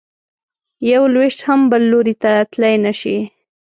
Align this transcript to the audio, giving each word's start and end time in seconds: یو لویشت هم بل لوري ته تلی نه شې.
یو 0.91 1.03
لویشت 1.13 1.39
هم 1.47 1.59
بل 1.71 1.83
لوري 1.91 2.15
ته 2.23 2.31
تلی 2.51 2.75
نه 2.85 2.91
شې. 2.99 3.17